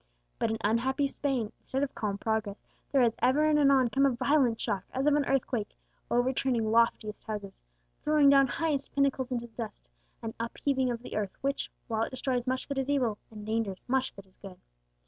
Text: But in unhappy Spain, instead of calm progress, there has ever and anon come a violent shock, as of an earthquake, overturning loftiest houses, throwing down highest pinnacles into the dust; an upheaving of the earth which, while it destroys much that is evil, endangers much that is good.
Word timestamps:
But 0.39 0.49
in 0.49 0.57
unhappy 0.63 1.05
Spain, 1.05 1.51
instead 1.61 1.83
of 1.83 1.93
calm 1.93 2.17
progress, 2.17 2.57
there 2.91 3.03
has 3.03 3.13
ever 3.21 3.45
and 3.47 3.59
anon 3.59 3.87
come 3.91 4.07
a 4.07 4.09
violent 4.09 4.59
shock, 4.59 4.83
as 4.95 5.05
of 5.05 5.13
an 5.13 5.25
earthquake, 5.27 5.75
overturning 6.09 6.71
loftiest 6.71 7.23
houses, 7.25 7.61
throwing 8.03 8.27
down 8.27 8.47
highest 8.47 8.95
pinnacles 8.95 9.31
into 9.31 9.45
the 9.45 9.53
dust; 9.53 9.87
an 10.23 10.33
upheaving 10.39 10.89
of 10.89 11.03
the 11.03 11.15
earth 11.15 11.37
which, 11.41 11.69
while 11.87 12.01
it 12.01 12.09
destroys 12.09 12.47
much 12.47 12.67
that 12.67 12.79
is 12.79 12.89
evil, 12.89 13.19
endangers 13.31 13.87
much 13.87 14.15
that 14.15 14.25
is 14.25 14.35
good. 14.41 14.57